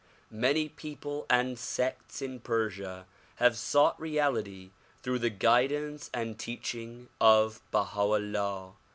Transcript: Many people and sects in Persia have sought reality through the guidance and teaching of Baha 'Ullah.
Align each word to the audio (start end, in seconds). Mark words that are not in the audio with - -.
Many 0.33 0.67
people 0.67 1.27
and 1.29 1.59
sects 1.59 2.23
in 2.23 2.39
Persia 2.39 3.05
have 3.35 3.55
sought 3.55 4.01
reality 4.01 4.71
through 5.03 5.19
the 5.19 5.29
guidance 5.29 6.09
and 6.11 6.39
teaching 6.39 7.07
of 7.19 7.61
Baha 7.69 8.01
'Ullah. 8.15 8.73